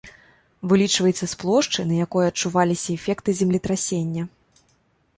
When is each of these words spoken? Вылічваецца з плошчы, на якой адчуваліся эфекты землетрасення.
Вылічваецца 0.71 1.25
з 1.33 1.37
плошчы, 1.43 1.79
на 1.91 1.95
якой 2.05 2.23
адчуваліся 2.31 2.89
эфекты 2.97 3.39
землетрасення. 3.45 4.23